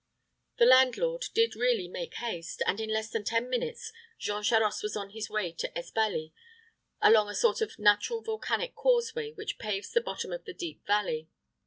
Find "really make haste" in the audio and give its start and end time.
1.55-2.63